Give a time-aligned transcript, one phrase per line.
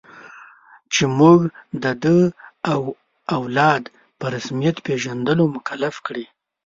[0.93, 1.39] چې موږ
[1.83, 2.17] د ده
[2.73, 2.81] او
[3.37, 3.83] اولاد
[4.19, 6.25] په رسمیت پېژندلو مکلف کړي.